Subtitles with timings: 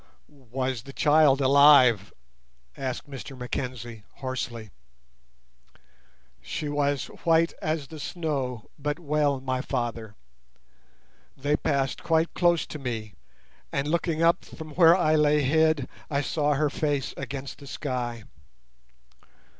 [0.27, 2.11] "Was the child alive?"
[2.75, 4.71] asked Mr Mackenzie, hoarsely.
[6.41, 10.15] "She was white as the snow, but well, my father.
[11.37, 13.13] They passed quite close to me,
[13.71, 18.23] and looking up from where I lay hid I saw her face against the sky."